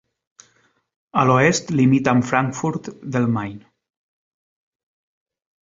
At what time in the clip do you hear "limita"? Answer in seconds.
1.81-2.15